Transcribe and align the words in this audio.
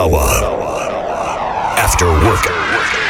Awa. 0.00 0.24
After 1.76 2.06
work. 2.24 3.09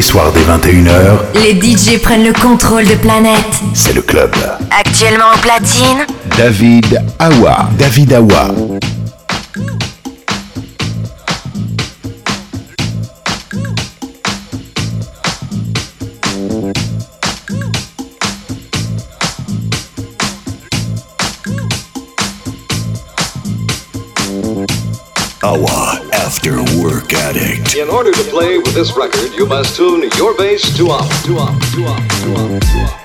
Les 0.00 0.06
soirs 0.06 0.32
dès 0.32 0.40
21h, 0.40 1.18
les 1.34 1.60
DJ 1.60 2.00
prennent 2.00 2.24
le 2.24 2.32
contrôle 2.32 2.86
de 2.86 2.94
Planète. 2.94 3.36
C'est 3.74 3.92
le 3.92 4.00
club. 4.00 4.34
Actuellement 4.70 5.26
en 5.34 5.38
platine, 5.38 6.06
David 6.38 7.04
Awa. 7.18 7.68
David 7.78 8.14
Awa. 8.14 8.46
Awa 8.46 8.89
Addict. 27.12 27.76
In 27.76 27.88
order 27.88 28.12
to 28.12 28.22
play 28.24 28.58
with 28.58 28.74
this 28.74 28.96
record, 28.96 29.32
you 29.32 29.46
must 29.46 29.76
tune 29.76 30.08
your 30.16 30.36
bass 30.36 30.76
to 30.76 30.90
off, 30.90 31.24
to 31.24 31.38
off, 31.38 31.58
to 31.74 31.84
off, 31.84 32.08
to 32.22 32.34
off, 32.34 32.60
to 32.60 32.78
off. 32.78 32.99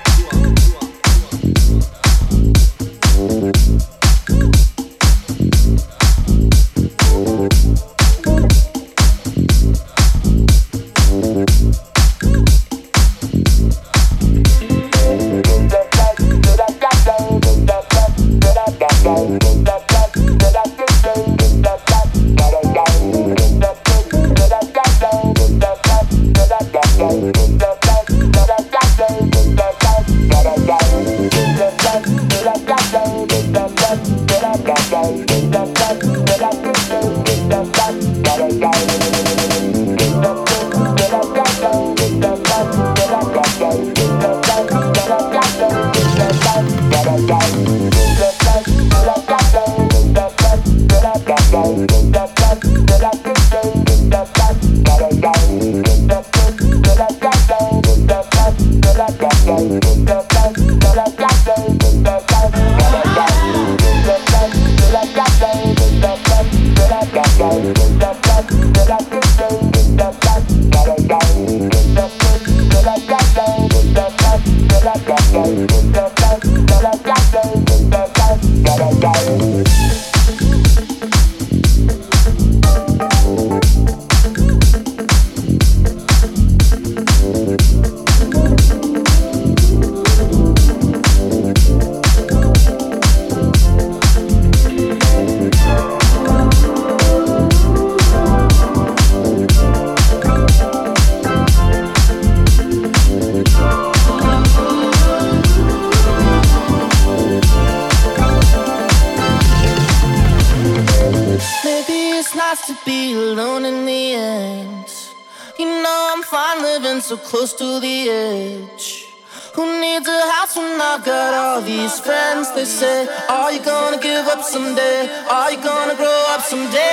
say? 122.66 123.06
Are 123.28 123.52
you 123.52 123.62
gonna 123.62 123.98
give 123.98 124.26
up 124.26 124.42
someday? 124.42 125.08
Are 125.30 125.52
you 125.52 125.62
gonna 125.62 125.94
grow 125.94 126.24
up 126.34 126.42
someday? 126.42 126.85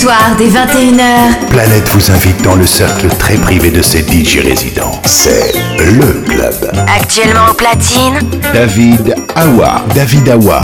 Les 0.00 0.06
soirs 0.06 0.36
dès 0.38 0.48
21h. 0.48 1.46
Planète 1.50 1.88
vous 1.90 2.10
invite 2.10 2.40
dans 2.42 2.54
le 2.54 2.66
cercle 2.66 3.08
très 3.18 3.34
privé 3.34 3.70
de 3.70 3.82
ses 3.82 4.00
DJ 4.00 4.38
résidents. 4.42 5.00
C'est 5.04 5.52
le 5.78 6.22
club. 6.26 6.54
Actuellement 6.86 7.50
au 7.50 7.54
platine, 7.54 8.18
David 8.54 9.14
Awa. 9.36 9.84
David 9.94 10.28
Awa. 10.30 10.62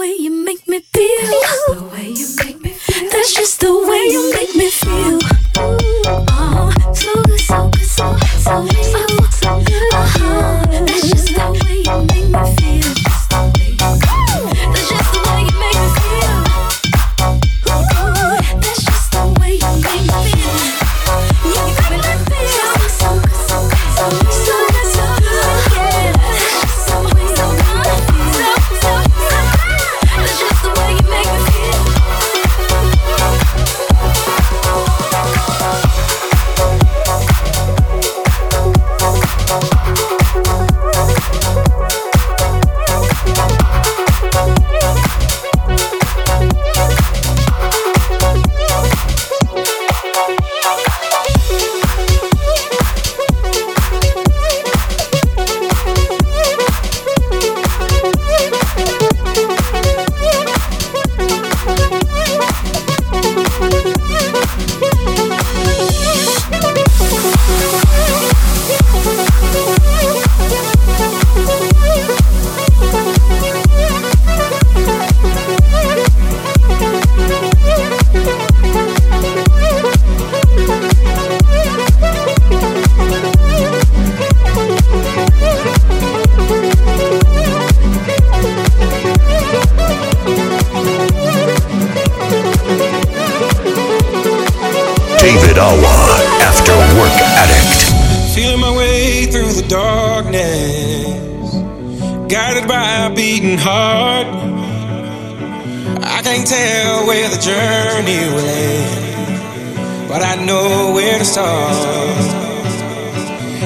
way 0.00 0.16
you 0.18 0.30
make 0.30 0.66
me 0.66 0.80
feel. 0.80 1.30
The 1.68 1.90
way 1.92 2.08
you 2.08 2.26
make 2.38 2.49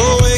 Oh. 0.00 0.37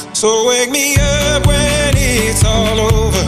So 0.21 0.47
wake 0.47 0.69
me 0.69 0.97
up 0.97 1.47
when 1.47 1.93
it's 1.97 2.45
all 2.45 2.79
over, 2.79 3.23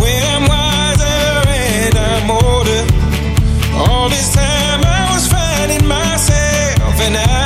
when 0.00 0.22
I'm 0.32 0.48
wiser 0.48 1.04
and 1.04 1.94
I'm 1.94 2.30
older. 2.30 2.82
All 3.76 4.08
this 4.08 4.32
time 4.32 4.80
I 4.82 5.12
was 5.12 5.26
finding 5.26 5.86
myself, 5.86 6.94
and 7.02 7.18
I 7.18 7.43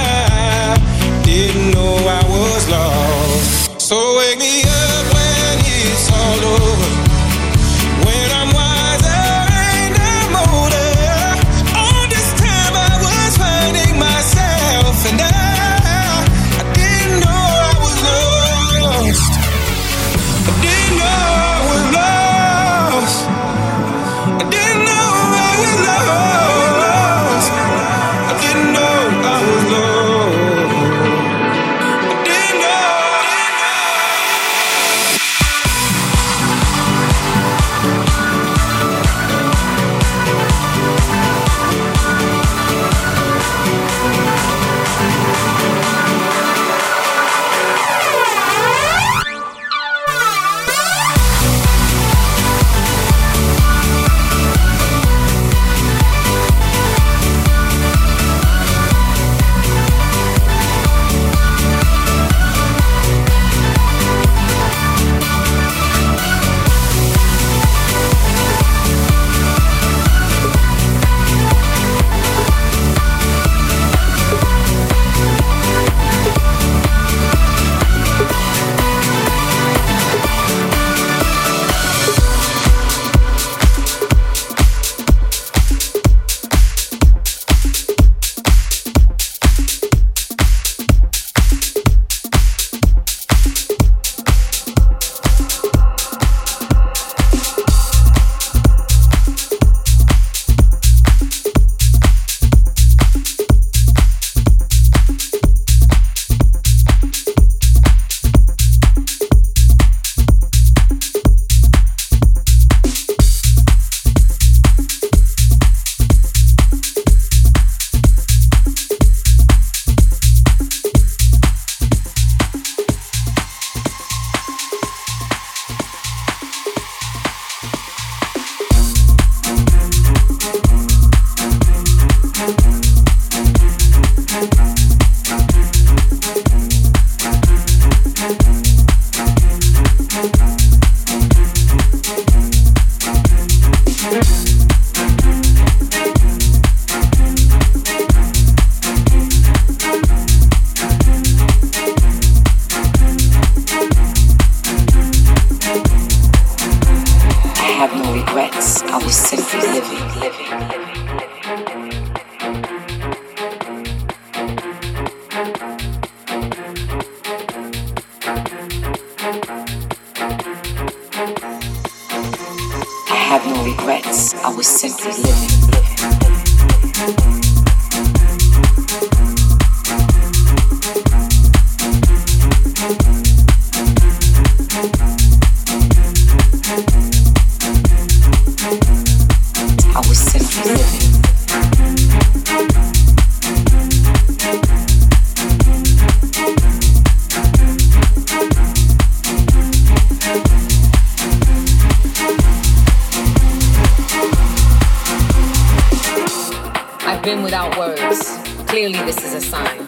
been 207.28 207.42
without 207.42 207.76
words. 207.76 208.38
Clearly, 208.68 209.00
this 209.04 209.18
is 209.22 209.34
a 209.34 209.40
sign. 209.42 209.86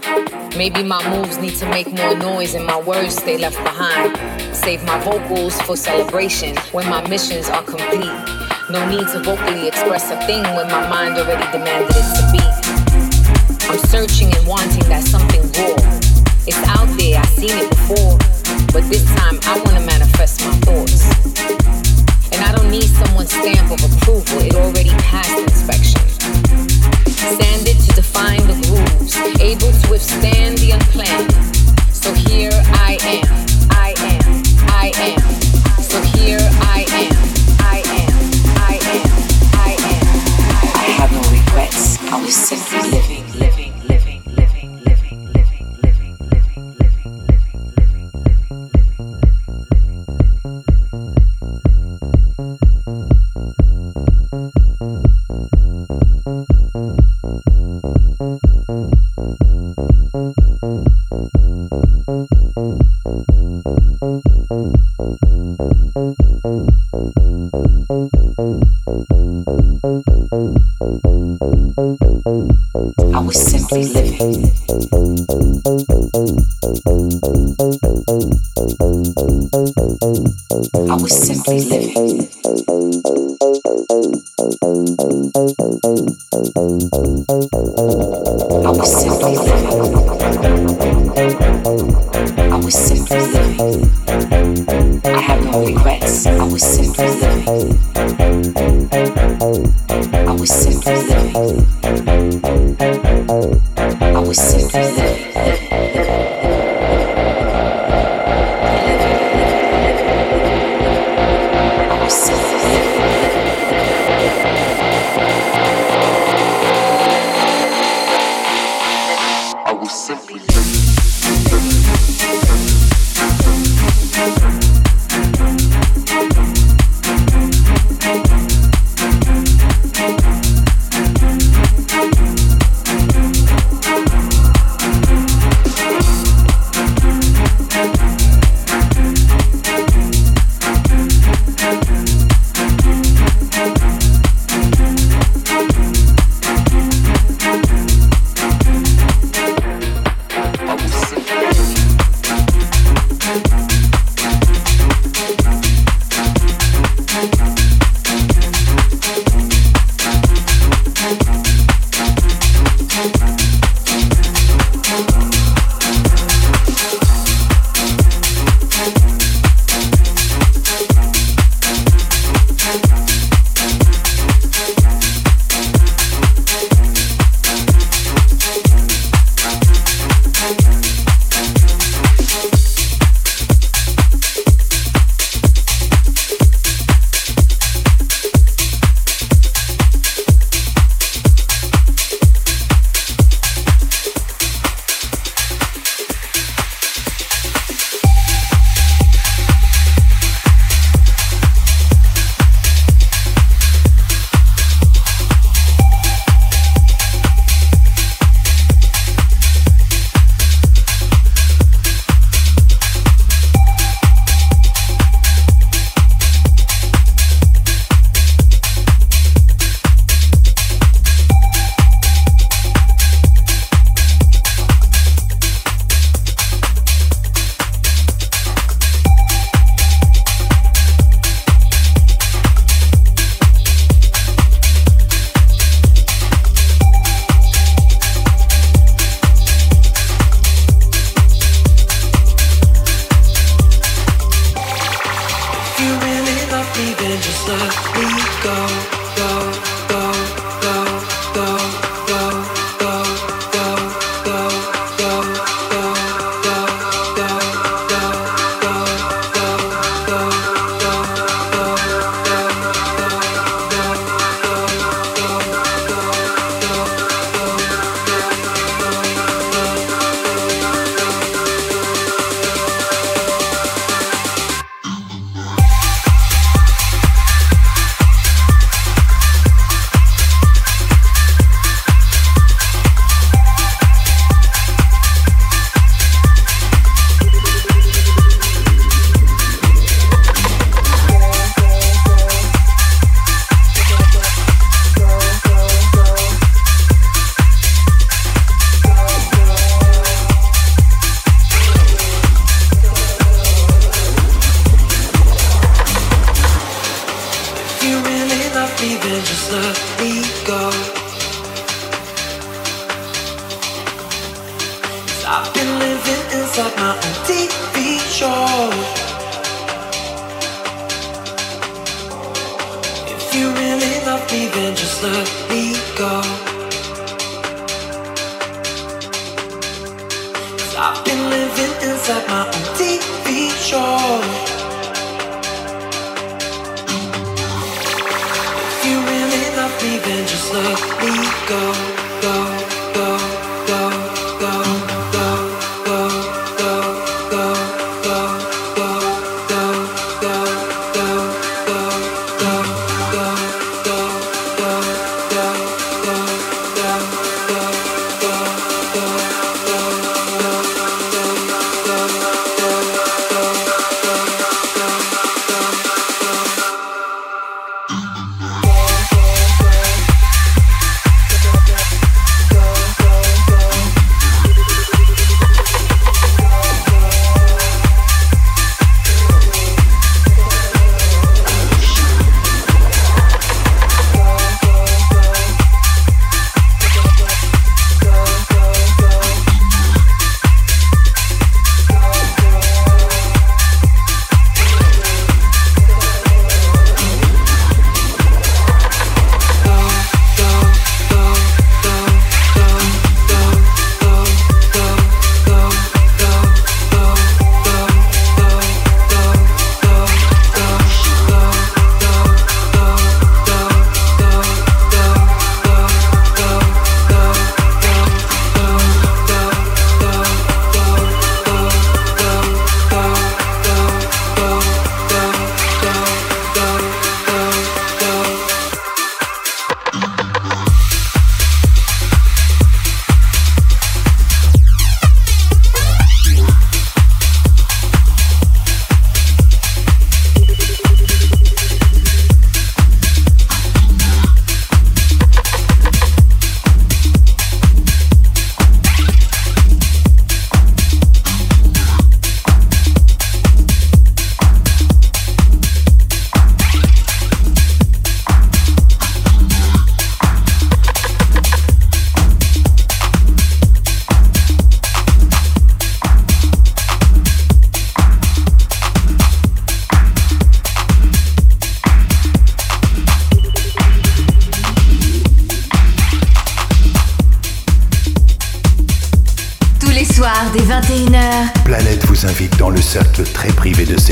Maybe 0.59 0.83
my 0.83 1.00
moves 1.09 1.38
need 1.38 1.55
to 1.57 1.66
make 1.70 1.90
more 1.90 2.14
noise 2.14 2.53
and 2.55 2.66
my 2.66 2.79
words 2.79 3.14
stay 3.14 3.38
left 3.38 3.57
behind. 3.64 4.11
Save 4.55 4.85
my 4.85 4.98
vocals 5.00 5.59
for 5.62 5.74
celebration 5.74 6.55
when 6.72 6.87
my 6.90 7.00
missions 7.09 7.48
are 7.48 7.62
complete. 7.62 8.18
No 8.68 8.81
need 8.90 9.09
to 9.14 9.22
vocally 9.24 9.68
express 9.68 10.11
a 10.11 10.18
thing 10.26 10.42
when 10.55 10.68
my 10.68 10.87
mind 10.90 11.16
already 11.16 11.46
demanded 11.50 11.96
it 11.96 12.09
to 12.18 12.24
be. 12.35 12.44
I'm 13.70 13.79
searching 13.88 14.29
and 14.37 14.46
wanting 14.46 14.87
that 14.92 15.05
something 15.05 15.40
raw. 15.57 15.81
It's 16.44 16.62
out 16.76 16.90
there, 16.98 17.20
I've 17.20 17.35
seen 17.40 17.57
it 17.57 17.70
before. 17.70 18.18
But 18.74 18.85
this 18.92 19.07
time, 19.16 19.40
I 19.48 19.57
want 19.64 19.79
to 19.81 19.85
manifest 19.87 20.44
my 20.44 20.53
thoughts. 20.66 21.09
And 22.33 22.40
I 22.44 22.53
don't 22.55 22.70
need 22.70 22.90
someone's 23.00 23.33
stamp 23.33 23.70
of 23.72 23.81
approval, 23.81 24.40
it 24.44 24.55
already 24.57 24.90
passed 25.09 25.40
inspection. 25.40 26.10
Sanded 27.20 27.78
to 27.78 27.92
define 27.94 28.40
the 28.46 28.54
grooves, 28.66 29.14
able 29.40 29.70
to 29.70 29.90
withstand 29.90 30.56
the 30.59 30.70
unplanned. 30.72 31.33
So 31.94 32.14
here 32.14 32.50
I 32.72 32.96
am, 33.04 33.28
I 33.70 33.94
am, 33.98 34.42
I 34.68 34.90
am. 34.96 35.20
So 35.83 36.00
here 36.16 36.50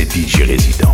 DJ 0.08 0.44
Résident. 0.44 0.87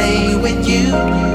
Les 0.00 1.29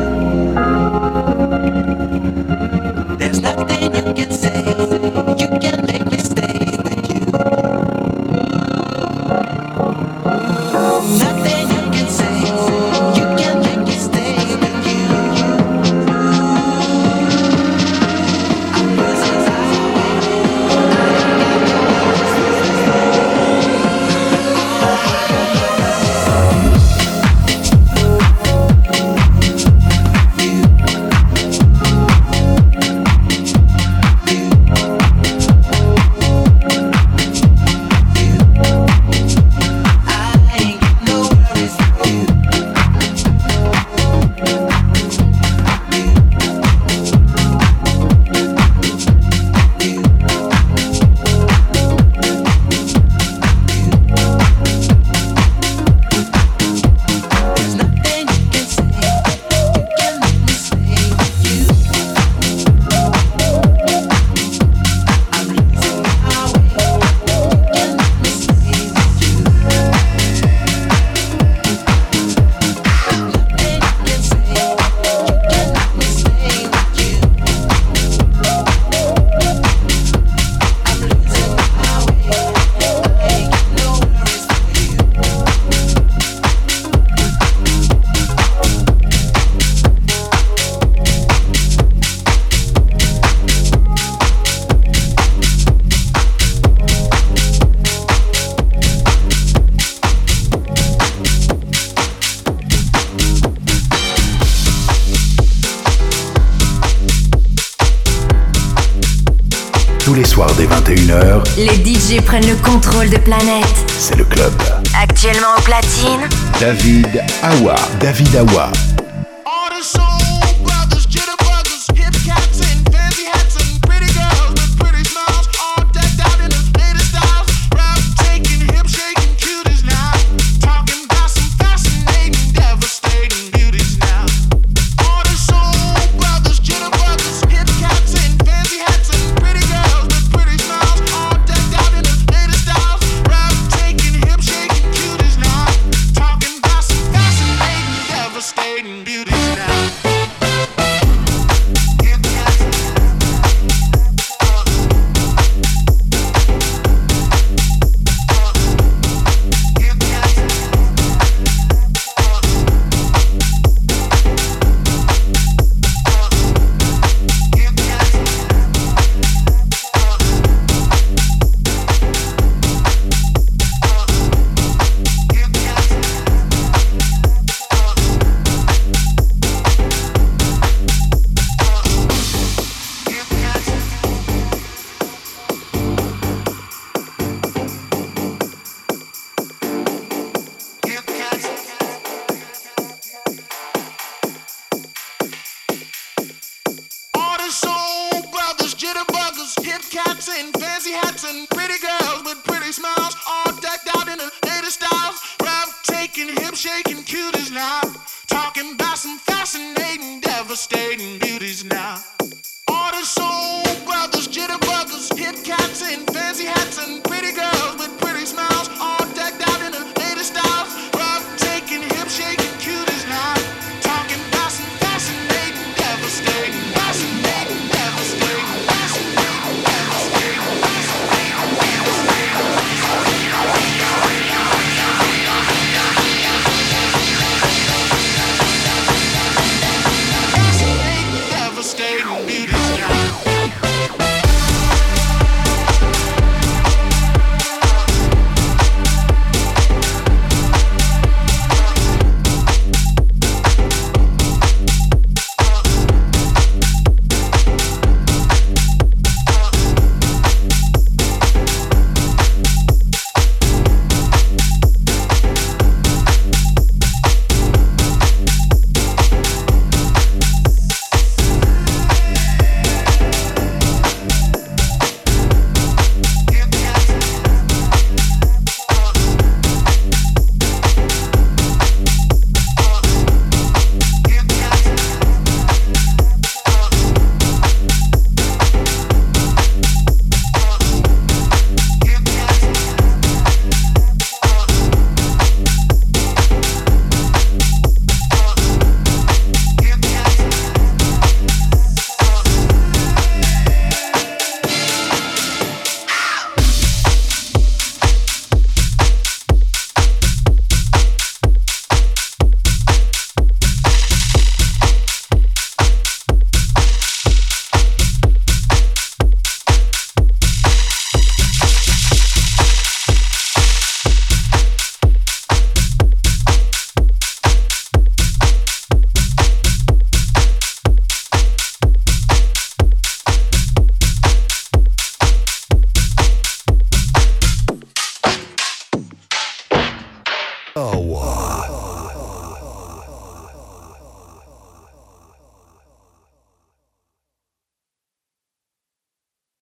DJ 112.05 112.21
prennent 112.21 112.47
le 112.47 112.55
contrôle 112.57 113.09
de 113.09 113.17
planète. 113.17 113.65
C'est 113.97 114.15
le 114.15 114.25
club. 114.25 114.53
Actuellement 115.01 115.55
au 115.57 115.61
platine. 115.61 116.21
David 116.59 117.23
Awa. 117.41 117.75
David 117.99 118.35
Awa. 118.35 118.71